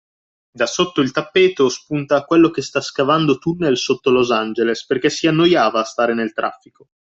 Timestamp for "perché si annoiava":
4.87-5.81